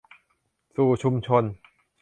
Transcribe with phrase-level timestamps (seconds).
[0.75, 1.43] สู่ชุมชน